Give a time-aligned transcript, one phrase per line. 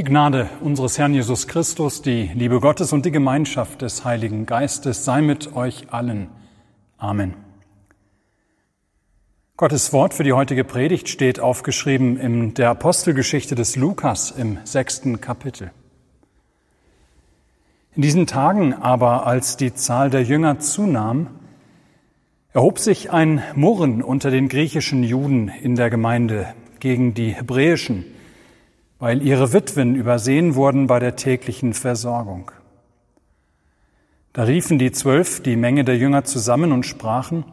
[0.00, 5.04] Die Gnade unseres Herrn Jesus Christus, die Liebe Gottes und die Gemeinschaft des Heiligen Geistes
[5.04, 6.30] sei mit euch allen.
[6.96, 7.34] Amen.
[9.58, 15.20] Gottes Wort für die heutige Predigt steht aufgeschrieben in der Apostelgeschichte des Lukas im sechsten
[15.20, 15.70] Kapitel.
[17.94, 21.26] In diesen Tagen aber, als die Zahl der Jünger zunahm,
[22.54, 28.06] erhob sich ein Murren unter den griechischen Juden in der Gemeinde gegen die hebräischen,
[29.00, 32.52] weil ihre Witwen übersehen wurden bei der täglichen Versorgung.
[34.34, 37.44] Da riefen die Zwölf die Menge der Jünger zusammen und sprachen,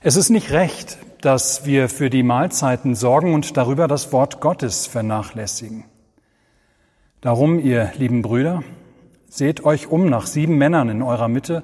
[0.00, 4.88] es ist nicht recht, dass wir für die Mahlzeiten sorgen und darüber das Wort Gottes
[4.88, 5.84] vernachlässigen.
[7.20, 8.64] Darum, ihr lieben Brüder,
[9.28, 11.62] seht euch um nach sieben Männern in eurer Mitte,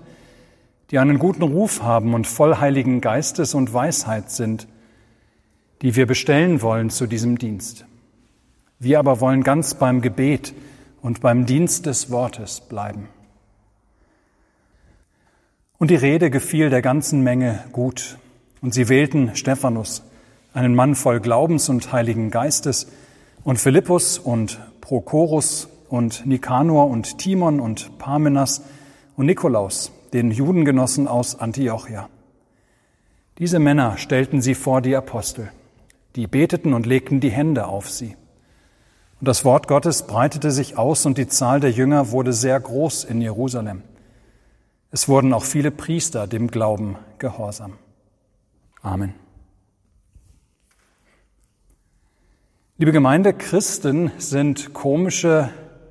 [0.92, 4.68] die einen guten Ruf haben und voll heiligen Geistes und Weisheit sind,
[5.82, 7.86] die wir bestellen wollen zu diesem Dienst.
[8.80, 10.54] Wir aber wollen ganz beim Gebet
[11.02, 13.08] und beim Dienst des Wortes bleiben.
[15.78, 18.18] Und die Rede gefiel der ganzen Menge gut,
[18.60, 20.02] und sie wählten Stephanus,
[20.52, 22.88] einen Mann voll Glaubens und Heiligen Geistes,
[23.44, 28.62] und Philippus und Prochorus und Nikanor und Timon und Parmenas
[29.16, 32.08] und Nikolaus, den Judengenossen aus Antiochia.
[33.38, 35.50] Diese Männer stellten sie vor die Apostel.
[36.16, 38.16] Die beteten und legten die Hände auf sie.
[39.20, 43.04] Und das Wort Gottes breitete sich aus und die Zahl der Jünger wurde sehr groß
[43.04, 43.82] in Jerusalem.
[44.90, 47.74] Es wurden auch viele Priester dem Glauben gehorsam.
[48.80, 49.14] Amen.
[52.76, 55.50] Liebe Gemeinde, Christen sind komische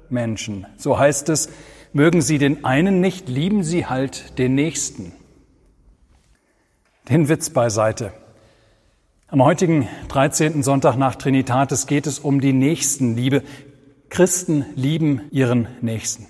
[0.09, 0.65] Menschen.
[0.77, 1.49] So heißt es,
[1.91, 5.11] mögen sie den einen nicht, lieben sie halt den nächsten.
[7.09, 8.13] Den Witz beiseite.
[9.29, 10.63] Am heutigen 13.
[10.63, 13.43] Sonntag nach Trinitatis geht es um die Nächstenliebe.
[14.07, 16.27] Christen lieben ihren Nächsten.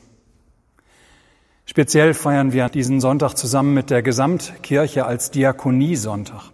[1.66, 6.46] Speziell feiern wir diesen Sonntag zusammen mit der Gesamtkirche als Diakoniesonntag.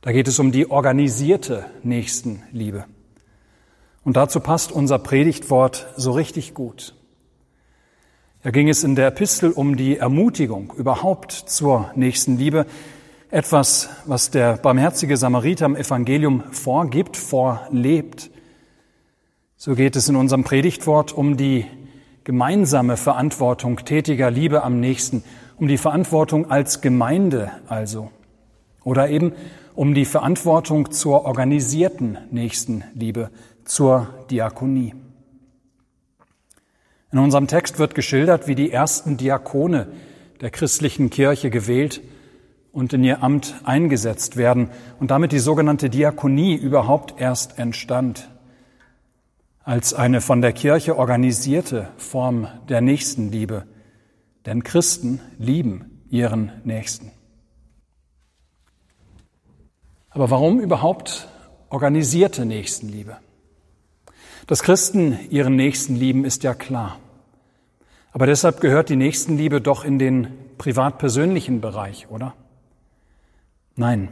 [0.00, 2.86] Da geht es um die organisierte Nächstenliebe.
[4.02, 6.94] Und dazu passt unser Predigtwort so richtig gut.
[8.42, 12.64] Da ging es in der Epistel um die Ermutigung überhaupt zur Nächstenliebe,
[13.34, 18.30] etwas, was der barmherzige Samariter im Evangelium vorgibt, vorlebt.
[19.56, 21.66] So geht es in unserem Predigtwort um die
[22.22, 25.24] gemeinsame Verantwortung tätiger Liebe am nächsten,
[25.56, 28.12] um die Verantwortung als Gemeinde also.
[28.84, 29.32] Oder eben
[29.74, 33.30] um die Verantwortung zur organisierten Nächstenliebe,
[33.64, 34.94] zur Diakonie.
[37.10, 39.88] In unserem Text wird geschildert, wie die ersten Diakone
[40.40, 42.00] der christlichen Kirche gewählt
[42.74, 44.68] und in ihr Amt eingesetzt werden
[44.98, 48.28] und damit die sogenannte Diakonie überhaupt erst entstand
[49.62, 53.64] als eine von der Kirche organisierte Form der Nächstenliebe.
[54.44, 57.12] Denn Christen lieben ihren Nächsten.
[60.10, 61.28] Aber warum überhaupt
[61.70, 63.16] organisierte Nächstenliebe?
[64.46, 66.98] Dass Christen ihren Nächsten lieben, ist ja klar.
[68.12, 72.34] Aber deshalb gehört die Nächstenliebe doch in den privat-persönlichen Bereich, oder?
[73.76, 74.08] Nein,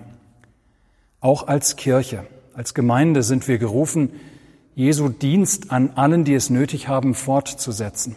[1.21, 4.11] auch als Kirche, als Gemeinde sind wir gerufen,
[4.75, 8.17] Jesu Dienst an allen, die es nötig haben, fortzusetzen,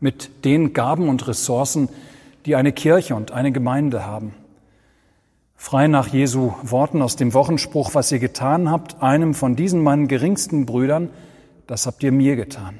[0.00, 1.88] mit den Gaben und Ressourcen,
[2.46, 4.34] die eine Kirche und eine Gemeinde haben.
[5.56, 10.08] Frei nach Jesu Worten aus dem Wochenspruch, was ihr getan habt, einem von diesen meinen
[10.08, 11.10] geringsten Brüdern,
[11.66, 12.78] das habt ihr mir getan.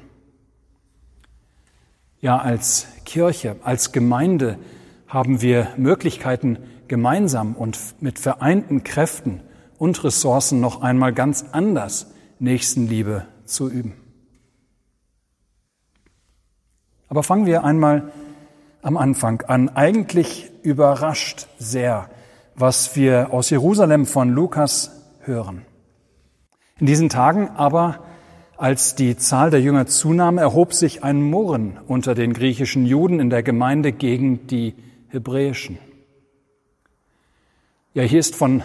[2.21, 4.57] Ja, als Kirche, als Gemeinde
[5.07, 6.57] haben wir Möglichkeiten,
[6.87, 9.41] gemeinsam und mit vereinten Kräften
[9.77, 13.93] und Ressourcen noch einmal ganz anders Nächstenliebe zu üben.
[17.07, 18.11] Aber fangen wir einmal
[18.81, 19.69] am Anfang an.
[19.69, 22.09] Eigentlich überrascht sehr,
[22.55, 25.61] was wir aus Jerusalem von Lukas hören.
[26.79, 28.03] In diesen Tagen aber,
[28.57, 33.29] als die Zahl der Jünger zunahm, erhob sich ein Murren unter den griechischen Juden in
[33.29, 34.75] der Gemeinde gegen die
[35.09, 35.77] hebräischen.
[37.93, 38.63] Ja, hier ist von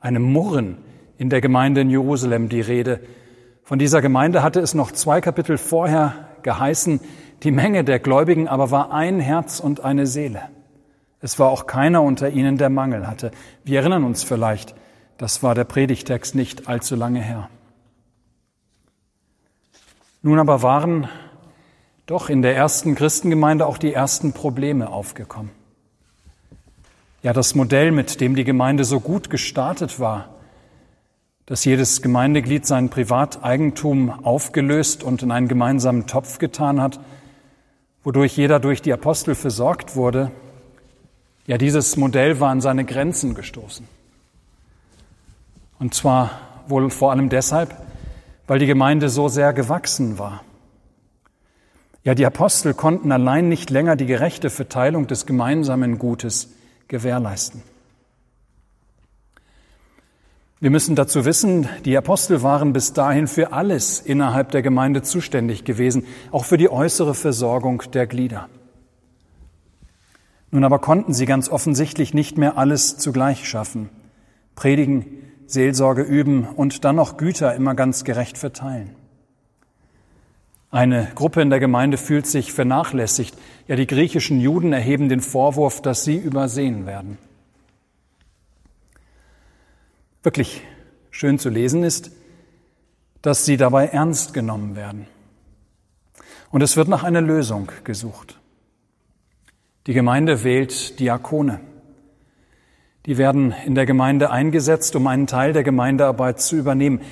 [0.00, 0.78] einem Murren
[1.18, 3.00] in der Gemeinde in Jerusalem die Rede.
[3.62, 7.00] Von dieser Gemeinde hatte es noch zwei Kapitel vorher geheißen,
[7.42, 10.42] die Menge der Gläubigen aber war ein Herz und eine Seele.
[11.20, 13.30] Es war auch keiner unter ihnen, der Mangel hatte.
[13.64, 14.74] Wir erinnern uns vielleicht,
[15.18, 17.48] das war der Predigtext nicht allzu lange her.
[20.22, 21.08] Nun aber waren
[22.06, 25.50] doch in der ersten Christengemeinde auch die ersten Probleme aufgekommen.
[27.22, 30.30] Ja, das Modell, mit dem die Gemeinde so gut gestartet war,
[31.46, 36.98] dass jedes Gemeindeglied sein Privateigentum aufgelöst und in einen gemeinsamen Topf getan hat,
[38.02, 40.32] wodurch jeder durch die Apostel versorgt wurde,
[41.46, 43.86] ja, dieses Modell war an seine Grenzen gestoßen.
[45.78, 46.30] Und zwar
[46.66, 47.76] wohl vor allem deshalb,
[48.48, 50.42] weil die Gemeinde so sehr gewachsen war.
[52.02, 56.48] Ja, die Apostel konnten allein nicht länger die gerechte Verteilung des gemeinsamen Gutes
[56.92, 57.62] gewährleisten.
[60.60, 65.64] Wir müssen dazu wissen, die Apostel waren bis dahin für alles innerhalb der Gemeinde zuständig
[65.64, 68.48] gewesen, auch für die äußere Versorgung der Glieder.
[70.50, 73.88] Nun aber konnten sie ganz offensichtlich nicht mehr alles zugleich schaffen.
[74.54, 75.06] Predigen,
[75.46, 78.94] Seelsorge üben und dann noch Güter immer ganz gerecht verteilen.
[80.72, 83.36] Eine Gruppe in der Gemeinde fühlt sich vernachlässigt.
[83.68, 87.18] Ja, die griechischen Juden erheben den Vorwurf, dass sie übersehen werden.
[90.22, 90.62] Wirklich
[91.10, 92.10] schön zu lesen ist,
[93.20, 95.06] dass sie dabei ernst genommen werden.
[96.50, 98.40] Und es wird nach einer Lösung gesucht.
[99.86, 101.60] Die Gemeinde wählt Diakone.
[103.04, 107.02] Die werden in der Gemeinde eingesetzt, um einen Teil der Gemeindearbeit zu übernehmen,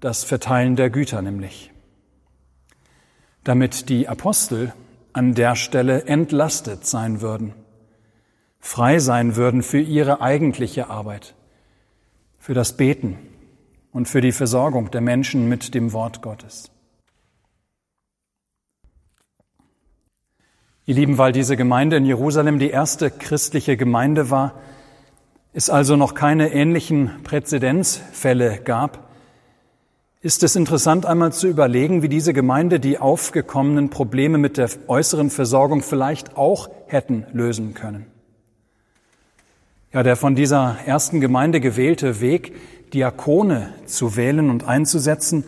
[0.00, 1.69] das Verteilen der Güter nämlich.
[3.44, 4.72] Damit die Apostel
[5.12, 7.54] an der Stelle entlastet sein würden,
[8.58, 11.34] frei sein würden für ihre eigentliche Arbeit,
[12.38, 13.18] für das Beten
[13.92, 16.70] und für die Versorgung der Menschen mit dem Wort Gottes.
[20.86, 24.54] Ihr Lieben, weil diese Gemeinde in Jerusalem die erste christliche Gemeinde war,
[25.52, 29.09] es also noch keine ähnlichen Präzedenzfälle gab,
[30.22, 35.30] ist es interessant einmal zu überlegen, wie diese Gemeinde die aufgekommenen Probleme mit der äußeren
[35.30, 38.06] Versorgung vielleicht auch hätten lösen können.
[39.92, 42.52] Ja, der von dieser ersten Gemeinde gewählte Weg,
[42.92, 45.44] Diakone zu wählen und einzusetzen,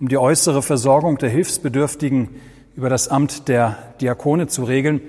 [0.00, 2.28] um die äußere Versorgung der Hilfsbedürftigen
[2.74, 5.00] über das Amt der Diakone zu regeln,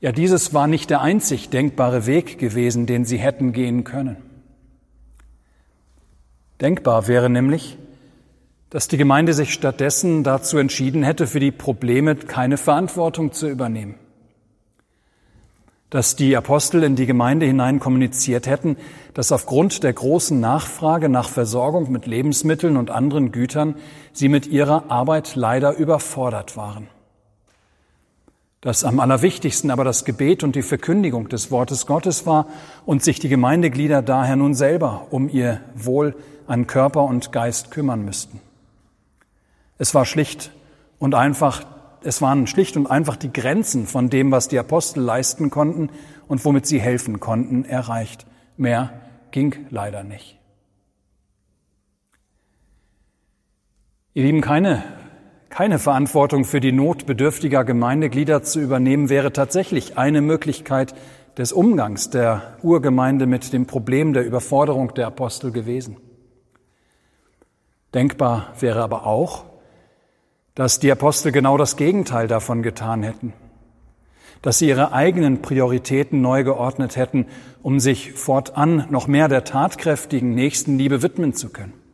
[0.00, 4.16] ja, dieses war nicht der einzig denkbare Weg gewesen, den sie hätten gehen können.
[6.60, 7.78] Denkbar wäre nämlich,
[8.74, 13.94] dass die Gemeinde sich stattdessen dazu entschieden hätte, für die Probleme keine Verantwortung zu übernehmen.
[15.90, 18.76] Dass die Apostel in die Gemeinde hinein kommuniziert hätten,
[19.14, 23.76] dass aufgrund der großen Nachfrage nach Versorgung mit Lebensmitteln und anderen Gütern
[24.12, 26.88] sie mit ihrer Arbeit leider überfordert waren
[28.60, 32.46] dass am allerwichtigsten aber das Gebet und die Verkündigung des Wortes Gottes war
[32.86, 36.16] und sich die Gemeindeglieder daher nun selber um ihr Wohl
[36.46, 38.40] an Körper und Geist kümmern müssten.
[39.78, 40.50] Es war schlicht
[40.98, 41.64] und einfach,
[42.02, 45.90] es waren schlicht und einfach die Grenzen von dem, was die Apostel leisten konnten
[46.28, 48.26] und womit sie helfen konnten, erreicht.
[48.56, 49.00] Mehr
[49.30, 50.38] ging leider nicht.
[54.14, 54.84] Ihr Lieben, keine
[55.54, 60.96] keine Verantwortung für die Not bedürftiger Gemeindeglieder zu übernehmen, wäre tatsächlich eine Möglichkeit
[61.38, 65.96] des Umgangs der Urgemeinde mit dem Problem der Überforderung der Apostel gewesen.
[67.94, 69.44] Denkbar wäre aber auch,
[70.54, 73.32] dass die Apostel genau das Gegenteil davon getan hätten,
[74.42, 77.26] dass sie ihre eigenen Prioritäten neu geordnet hätten,
[77.62, 81.84] um sich fortan noch mehr der tatkräftigen Nächstenliebe widmen zu können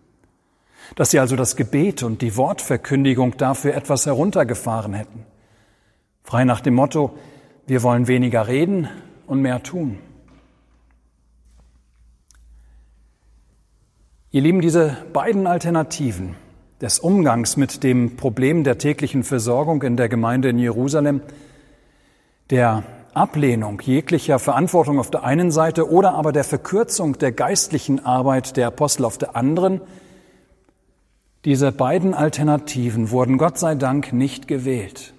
[0.96, 5.24] dass sie also das Gebet und die Wortverkündigung dafür etwas heruntergefahren hätten.
[6.22, 7.16] Frei nach dem Motto,
[7.66, 8.88] wir wollen weniger reden
[9.26, 9.98] und mehr tun.
[14.32, 16.36] Ihr Lieben, diese beiden Alternativen
[16.80, 21.20] des Umgangs mit dem Problem der täglichen Versorgung in der Gemeinde in Jerusalem,
[22.48, 28.56] der Ablehnung jeglicher Verantwortung auf der einen Seite oder aber der Verkürzung der geistlichen Arbeit
[28.56, 29.80] der Apostel auf der anderen,
[31.44, 35.14] diese beiden Alternativen wurden Gott sei Dank nicht gewählt.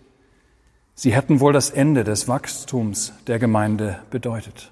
[0.94, 4.72] Sie hätten wohl das Ende des Wachstums der Gemeinde bedeutet.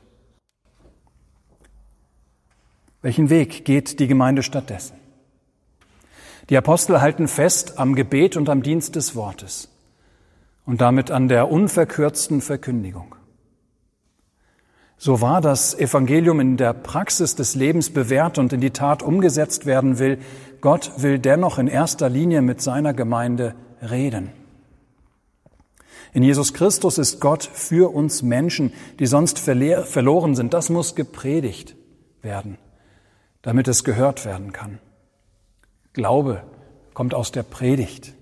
[3.01, 4.95] Welchen Weg geht die Gemeinde stattdessen?
[6.49, 9.69] Die Apostel halten fest am Gebet und am Dienst des Wortes
[10.65, 13.15] und damit an der unverkürzten Verkündigung.
[14.97, 19.65] So wahr das Evangelium in der Praxis des Lebens bewährt und in die Tat umgesetzt
[19.65, 20.17] werden will,
[20.59, 24.31] Gott will dennoch in erster Linie mit seiner Gemeinde reden.
[26.11, 30.53] In Jesus Christus ist Gott für uns Menschen, die sonst verloren sind.
[30.53, 31.75] Das muss gepredigt
[32.23, 32.57] werden,
[33.43, 34.79] damit es gehört werden kann.
[35.99, 36.43] Glaube
[36.93, 38.13] kommt aus der Predigt.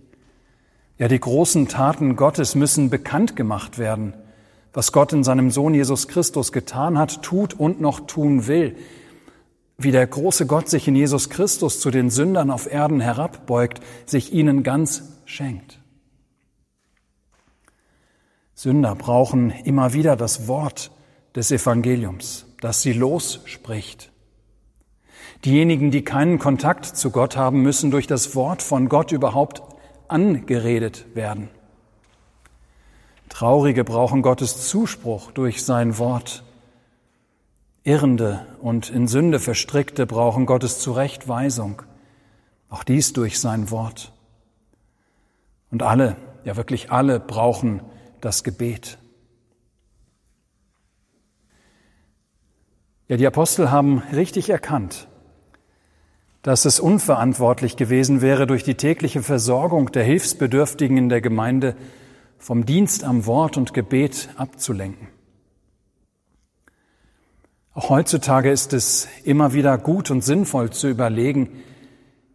[0.97, 4.13] Ja, die großen Taten Gottes müssen bekannt gemacht werden
[4.77, 8.75] was Gott in seinem Sohn Jesus Christus getan hat, tut und noch tun will.
[9.79, 14.33] wie der große Gott sich in Jesus Christus zu den Sündern auf Erden herabbeugt, sich
[14.33, 15.79] ihnen ganz schenkt.
[18.53, 20.91] Sünder brauchen immer wieder das Wort
[21.35, 24.11] des Evangeliums, das sie losspricht.
[25.45, 29.61] Diejenigen, die keinen Kontakt zu Gott haben, müssen durch das Wort von Gott überhaupt
[30.07, 31.49] angeredet werden.
[33.29, 36.43] Traurige brauchen Gottes Zuspruch durch sein Wort.
[37.83, 41.83] Irrende und in Sünde verstrickte brauchen Gottes Zurechtweisung,
[42.69, 44.11] auch dies durch sein Wort.
[45.71, 47.81] Und alle, ja wirklich alle brauchen
[48.21, 48.97] das Gebet.
[53.07, 55.07] Ja, die Apostel haben richtig erkannt,
[56.41, 61.75] dass es unverantwortlich gewesen wäre, durch die tägliche Versorgung der Hilfsbedürftigen in der Gemeinde
[62.37, 65.07] vom Dienst am Wort und Gebet abzulenken.
[67.73, 71.49] Auch heutzutage ist es immer wieder gut und sinnvoll zu überlegen,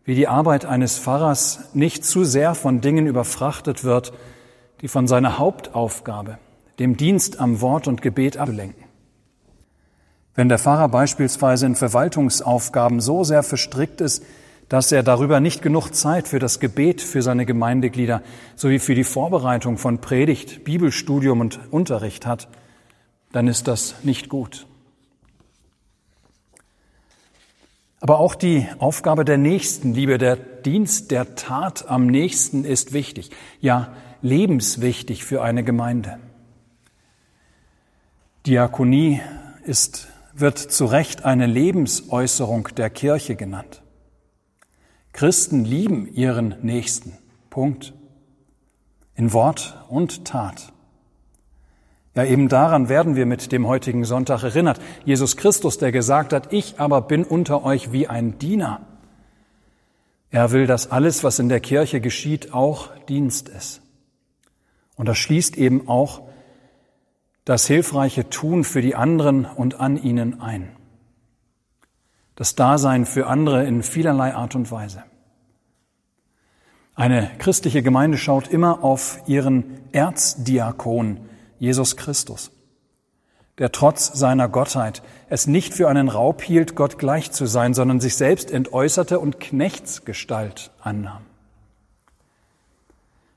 [0.04, 4.12] wie die Arbeit eines Pfarrers nicht zu sehr von Dingen überfrachtet wird,
[4.80, 6.38] die von seiner Hauptaufgabe,
[6.78, 8.84] dem Dienst am Wort und Gebet ablenken.
[10.34, 14.24] Wenn der Pfarrer beispielsweise in Verwaltungsaufgaben so sehr verstrickt ist,
[14.68, 18.22] dass er darüber nicht genug Zeit für das Gebet für seine Gemeindeglieder
[18.56, 22.48] sowie für die Vorbereitung von Predigt, Bibelstudium und Unterricht hat,
[23.32, 24.66] dann ist das nicht gut.
[28.00, 33.92] Aber auch die Aufgabe der Nächstenliebe, der Dienst der Tat am nächsten ist wichtig, ja
[34.22, 36.18] lebenswichtig für eine Gemeinde.
[38.46, 39.20] Diakonie
[39.64, 43.82] ist, wird zu Recht eine Lebensäußerung der Kirche genannt.
[45.12, 47.18] Christen lieben ihren Nächsten.
[47.50, 47.92] Punkt.
[49.14, 50.72] In Wort und Tat.
[52.14, 54.80] Ja, eben daran werden wir mit dem heutigen Sonntag erinnert.
[55.04, 58.80] Jesus Christus, der gesagt hat, ich aber bin unter euch wie ein Diener.
[60.30, 63.82] Er will, dass alles, was in der Kirche geschieht, auch Dienst ist.
[64.96, 66.22] Und das schließt eben auch
[67.44, 70.76] das hilfreiche Tun für die anderen und an ihnen ein
[72.36, 75.04] das Dasein für andere in vielerlei Art und Weise.
[76.94, 81.20] Eine christliche Gemeinde schaut immer auf ihren Erzdiakon,
[81.58, 82.50] Jesus Christus,
[83.58, 88.00] der trotz seiner Gottheit es nicht für einen Raub hielt, Gott gleich zu sein, sondern
[88.00, 91.22] sich selbst entäußerte und Knechtsgestalt annahm.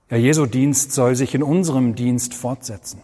[0.10, 3.02] Ja, Jesu Dienst soll sich in unserem Dienst fortsetzen.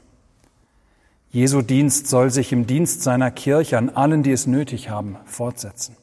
[1.31, 5.95] Jesu Dienst soll sich im Dienst seiner Kirche an allen, die es nötig haben, fortsetzen.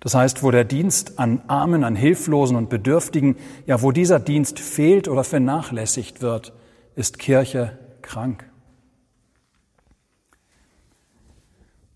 [0.00, 3.36] Das heißt, wo der Dienst an Armen, an Hilflosen und Bedürftigen,
[3.66, 6.54] ja, wo dieser Dienst fehlt oder vernachlässigt wird,
[6.96, 8.46] ist Kirche krank.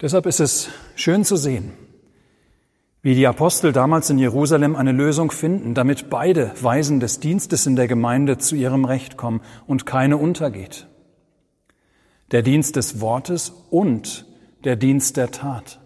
[0.02, 1.72] Deshalb ist es schön zu sehen,
[3.00, 7.74] wie die Apostel damals in Jerusalem eine Lösung finden, damit beide Weisen des Dienstes in
[7.74, 10.88] der Gemeinde zu ihrem Recht kommen und keine untergeht
[12.34, 14.26] der Dienst des Wortes und
[14.64, 15.78] der Dienst der Tat.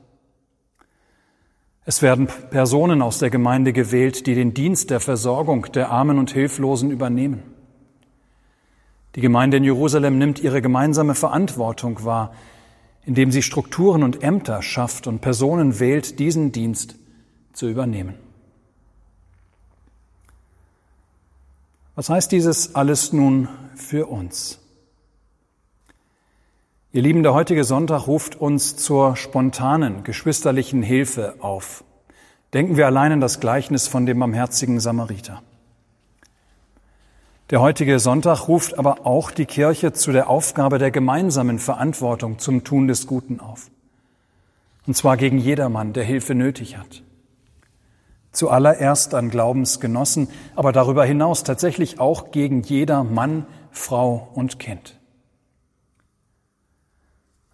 [1.84, 6.30] Es werden Personen aus der Gemeinde gewählt, die den Dienst der Versorgung der Armen und
[6.30, 7.42] Hilflosen übernehmen.
[9.14, 12.32] Die Gemeinde in Jerusalem nimmt ihre gemeinsame Verantwortung wahr,
[13.04, 16.94] indem sie Strukturen und Ämter schafft und Personen wählt, diesen Dienst
[17.52, 18.14] zu übernehmen.
[21.94, 24.60] Was heißt dieses alles nun für uns?
[26.90, 31.84] Ihr Lieben, der heutige Sonntag ruft uns zur spontanen, geschwisterlichen Hilfe auf.
[32.54, 35.42] Denken wir allein an das Gleichnis von dem barmherzigen Samariter.
[37.50, 42.64] Der heutige Sonntag ruft aber auch die Kirche zu der Aufgabe der gemeinsamen Verantwortung zum
[42.64, 43.70] Tun des Guten auf.
[44.86, 47.02] Und zwar gegen jedermann, der Hilfe nötig hat.
[48.32, 54.97] Zuallererst an Glaubensgenossen, aber darüber hinaus tatsächlich auch gegen jeder Mann, Frau und Kind.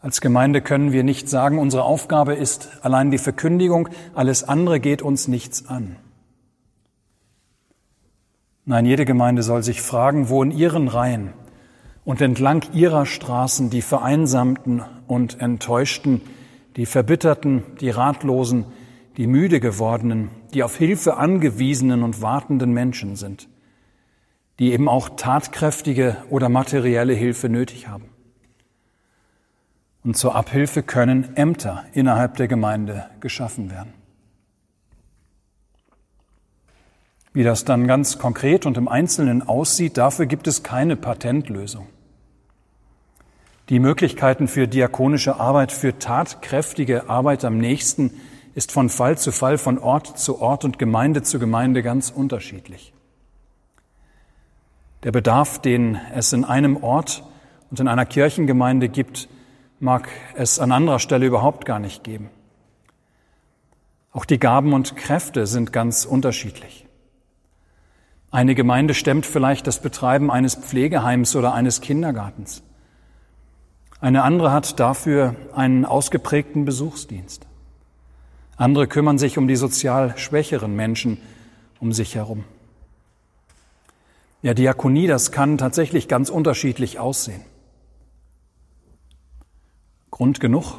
[0.04, 5.00] Als Gemeinde können wir nicht sagen, unsere Aufgabe ist allein die Verkündigung, alles andere geht
[5.00, 5.96] uns nichts an.
[8.66, 11.32] Nein, jede Gemeinde soll sich fragen, wo in ihren Reihen
[12.04, 16.20] und entlang ihrer Straßen die Vereinsamten und Enttäuschten,
[16.76, 18.66] die Verbitterten, die Ratlosen,
[19.16, 23.48] die müde gewordenen, die auf Hilfe angewiesenen und wartenden Menschen sind,
[24.58, 28.13] die eben auch tatkräftige oder materielle Hilfe nötig haben.
[30.04, 33.94] Und zur Abhilfe können Ämter innerhalb der Gemeinde geschaffen werden.
[37.32, 41.86] Wie das dann ganz konkret und im Einzelnen aussieht, dafür gibt es keine Patentlösung.
[43.70, 48.12] Die Möglichkeiten für diakonische Arbeit, für tatkräftige Arbeit am nächsten
[48.54, 52.92] ist von Fall zu Fall, von Ort zu Ort und Gemeinde zu Gemeinde ganz unterschiedlich.
[55.02, 57.24] Der Bedarf, den es in einem Ort
[57.70, 59.28] und in einer Kirchengemeinde gibt,
[59.84, 62.30] mag es an anderer Stelle überhaupt gar nicht geben.
[64.12, 66.86] Auch die Gaben und Kräfte sind ganz unterschiedlich.
[68.30, 72.62] Eine Gemeinde stemmt vielleicht das Betreiben eines Pflegeheims oder eines Kindergartens.
[74.00, 77.46] Eine andere hat dafür einen ausgeprägten Besuchsdienst.
[78.56, 81.18] Andere kümmern sich um die sozial schwächeren Menschen
[81.78, 82.44] um sich herum.
[84.40, 87.42] Ja, Diakonie, das kann tatsächlich ganz unterschiedlich aussehen.
[90.14, 90.78] Grund genug,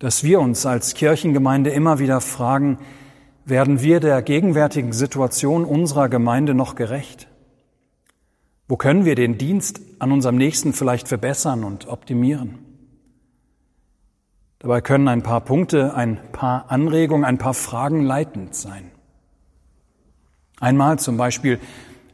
[0.00, 2.78] dass wir uns als Kirchengemeinde immer wieder fragen,
[3.44, 7.28] werden wir der gegenwärtigen Situation unserer Gemeinde noch gerecht?
[8.66, 12.58] Wo können wir den Dienst an unserem Nächsten vielleicht verbessern und optimieren?
[14.58, 18.90] Dabei können ein paar Punkte, ein paar Anregungen, ein paar Fragen leitend sein.
[20.58, 21.60] Einmal zum Beispiel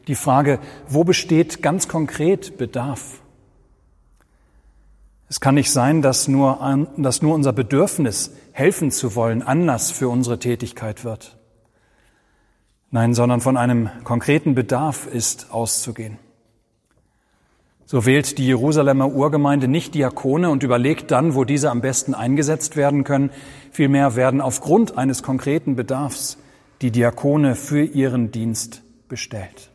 [0.08, 3.22] die Frage, wo besteht ganz konkret Bedarf?
[5.28, 10.08] Es kann nicht sein, dass nur, dass nur unser Bedürfnis, helfen zu wollen, Anlass für
[10.08, 11.36] unsere Tätigkeit wird.
[12.90, 16.18] Nein, sondern von einem konkreten Bedarf ist auszugehen.
[17.84, 22.76] So wählt die Jerusalemer Urgemeinde nicht Diakone und überlegt dann, wo diese am besten eingesetzt
[22.76, 23.30] werden können.
[23.70, 26.38] Vielmehr werden aufgrund eines konkreten Bedarfs
[26.82, 29.70] die Diakone für ihren Dienst bestellt.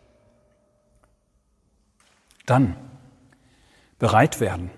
[2.45, 2.75] Dann
[3.97, 4.71] bereit werden.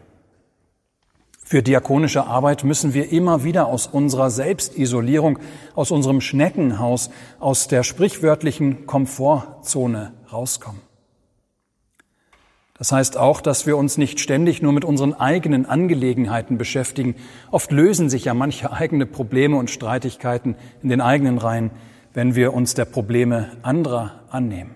[1.53, 5.37] Für diakonische Arbeit müssen wir immer wieder aus unserer Selbstisolierung,
[5.75, 10.81] aus unserem Schneckenhaus, aus der sprichwörtlichen Komfortzone rauskommen.
[12.75, 17.13] Das heißt auch, dass wir uns nicht ständig nur mit unseren eigenen Angelegenheiten beschäftigen.
[17.51, 21.69] Oft lösen sich ja manche eigene Probleme und Streitigkeiten in den eigenen Reihen,
[22.15, 24.73] wenn wir uns der Probleme anderer annehmen.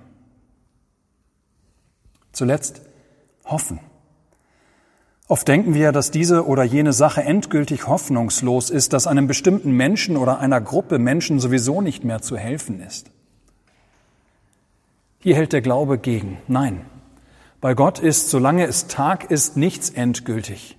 [2.34, 2.84] Zuletzt
[3.46, 3.80] hoffen.
[5.30, 10.16] Oft denken wir, dass diese oder jene Sache endgültig hoffnungslos ist, dass einem bestimmten Menschen
[10.16, 13.12] oder einer Gruppe Menschen sowieso nicht mehr zu helfen ist.
[15.20, 16.38] Hier hält der Glaube gegen.
[16.48, 16.86] Nein,
[17.60, 20.78] bei Gott ist, solange es Tag ist, nichts endgültig.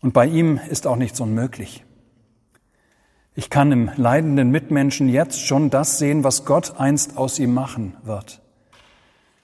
[0.00, 1.84] Und bei ihm ist auch nichts unmöglich.
[3.34, 7.96] Ich kann im leidenden Mitmenschen jetzt schon das sehen, was Gott einst aus ihm machen
[8.02, 8.40] wird.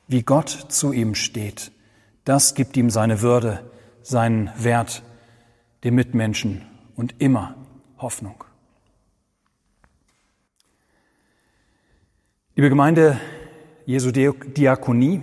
[0.06, 1.72] Wie Gott zu ihm steht,
[2.24, 3.60] das gibt ihm seine Würde,
[4.08, 5.02] seinen Wert,
[5.84, 6.62] dem Mitmenschen
[6.96, 7.54] und immer
[7.98, 8.42] Hoffnung.
[12.56, 13.20] Liebe Gemeinde
[13.84, 15.20] Jesu Diakonie,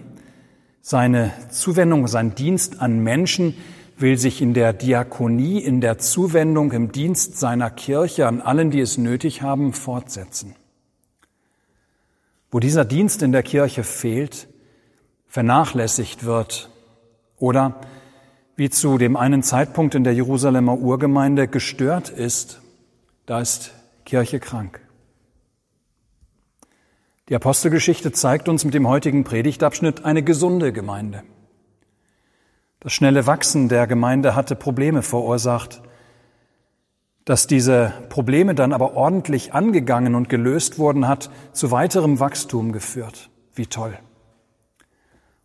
[0.82, 3.56] seine Zuwendung, sein Dienst an Menschen
[3.98, 8.82] will sich in der Diakonie, in der Zuwendung, im Dienst seiner Kirche an allen, die
[8.82, 10.56] es nötig haben, fortsetzen.
[12.52, 14.48] Wo dieser Dienst in der Kirche fehlt,
[15.28, 16.70] vernachlässigt wird
[17.38, 17.82] oder
[18.56, 22.62] wie zu dem einen Zeitpunkt in der Jerusalemer Urgemeinde gestört ist,
[23.26, 23.74] da ist
[24.06, 24.80] Kirche krank.
[27.28, 31.24] Die Apostelgeschichte zeigt uns mit dem heutigen Predigtabschnitt eine gesunde Gemeinde.
[32.80, 35.82] Das schnelle Wachsen der Gemeinde hatte Probleme verursacht.
[37.26, 43.32] Dass diese Probleme dann aber ordentlich angegangen und gelöst wurden, hat zu weiterem Wachstum geführt.
[43.56, 43.98] Wie toll.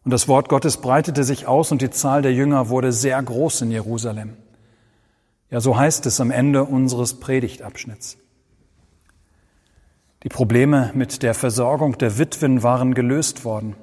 [0.05, 3.63] Und das Wort Gottes breitete sich aus und die Zahl der Jünger wurde sehr groß
[3.63, 4.37] in Jerusalem.
[5.51, 8.17] Ja, so heißt es am Ende unseres Predigtabschnitts.
[10.23, 13.75] Die Probleme mit der Versorgung der Witwen waren gelöst worden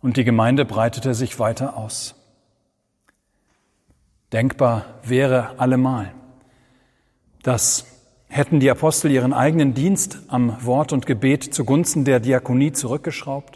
[0.00, 2.14] und die Gemeinde breitete sich weiter aus.
[4.32, 6.12] Denkbar wäre allemal,
[7.42, 7.86] dass
[8.28, 13.55] hätten die Apostel ihren eigenen Dienst am Wort und Gebet zugunsten der Diakonie zurückgeschraubt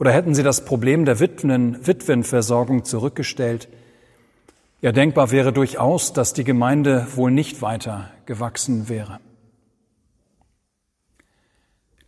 [0.00, 3.68] oder hätten sie das Problem der Witwen, Witwenversorgung zurückgestellt,
[4.80, 9.20] ja denkbar wäre durchaus, dass die Gemeinde wohl nicht weiter gewachsen wäre.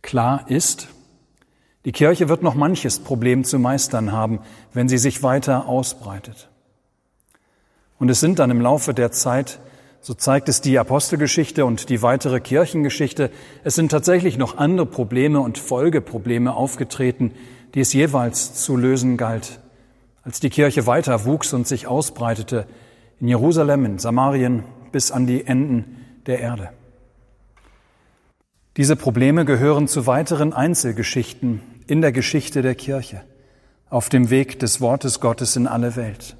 [0.01, 0.87] Klar ist,
[1.85, 4.39] die Kirche wird noch manches Problem zu meistern haben,
[4.73, 6.49] wenn sie sich weiter ausbreitet.
[7.99, 9.59] Und es sind dann im Laufe der Zeit,
[10.01, 13.29] so zeigt es die Apostelgeschichte und die weitere Kirchengeschichte,
[13.63, 17.33] es sind tatsächlich noch andere Probleme und Folgeprobleme aufgetreten,
[17.73, 19.59] die es jeweils zu lösen galt,
[20.23, 22.65] als die Kirche weiter wuchs und sich ausbreitete
[23.19, 26.69] in Jerusalem, in Samarien bis an die Enden der Erde.
[28.77, 33.21] Diese Probleme gehören zu weiteren Einzelgeschichten in der Geschichte der Kirche
[33.89, 36.35] auf dem Weg des Wortes Gottes in alle Welt.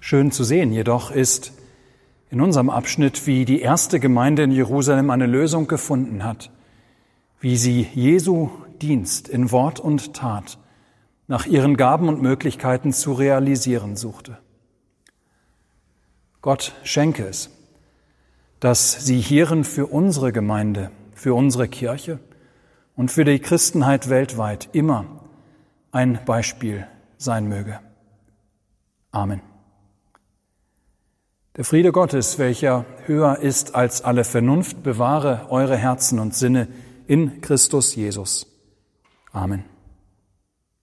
[0.00, 1.52] Schön zu sehen jedoch ist
[2.30, 6.50] in unserem Abschnitt, wie die erste Gemeinde in Jerusalem eine Lösung gefunden hat,
[7.40, 10.58] wie sie Jesu Dienst in Wort und Tat
[11.26, 14.38] nach ihren Gaben und Möglichkeiten zu realisieren suchte.
[16.40, 17.50] Gott schenke es,
[18.60, 22.18] dass sie hierin für unsere Gemeinde, für unsere Kirche
[22.96, 25.04] und für die Christenheit weltweit immer
[25.92, 26.86] ein Beispiel
[27.16, 27.80] sein möge.
[29.10, 29.42] Amen.
[31.56, 36.68] Der Friede Gottes, welcher höher ist als alle Vernunft, bewahre eure Herzen und Sinne
[37.08, 38.46] in Christus Jesus.
[39.34, 39.77] Amen.